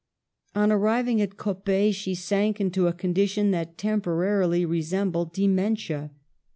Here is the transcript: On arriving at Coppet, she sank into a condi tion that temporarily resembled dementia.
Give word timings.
On 0.55 0.71
arriving 0.71 1.21
at 1.21 1.37
Coppet, 1.37 1.93
she 1.93 2.15
sank 2.15 2.59
into 2.59 2.87
a 2.87 2.91
condi 2.93 3.29
tion 3.29 3.51
that 3.51 3.77
temporarily 3.77 4.65
resembled 4.65 5.31
dementia. 5.31 6.09